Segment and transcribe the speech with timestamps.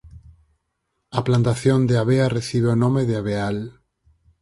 [1.17, 3.57] A plantación de avea recibe o nome de aveal.